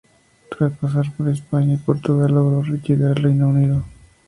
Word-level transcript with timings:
Tras 0.49 0.73
pasar 0.79 1.13
por 1.15 1.29
España 1.29 1.75
y 1.75 1.77
Portugal 1.77 2.31
logró 2.31 2.63
llegar 2.63 3.09
al 3.09 3.15
Reino 3.17 3.49
Unido. 3.49 3.83